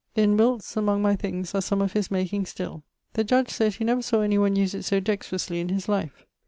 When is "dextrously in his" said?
4.99-5.87